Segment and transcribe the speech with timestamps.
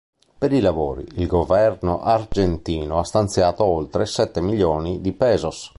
[0.39, 5.69] Per i lavori il governo argentino ha stanziato oltre sette milioni di pesos.